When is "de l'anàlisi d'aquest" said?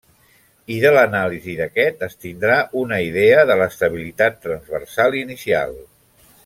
0.83-2.01